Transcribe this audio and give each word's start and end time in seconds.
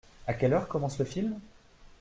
À 0.25 0.33
quelle 0.33 0.53
heure 0.53 0.67
commence 0.67 0.97
le 0.97 1.05
film? 1.05 1.39